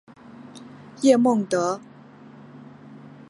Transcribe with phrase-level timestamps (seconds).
[1.01, 1.79] 叶梦得。